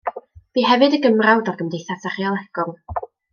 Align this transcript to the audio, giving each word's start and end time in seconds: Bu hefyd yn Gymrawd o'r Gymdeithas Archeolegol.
Bu 0.57 0.63
hefyd 0.69 0.95
yn 0.97 1.03
Gymrawd 1.03 1.51
o'r 1.53 1.59
Gymdeithas 1.59 2.09
Archeolegol. 2.13 2.75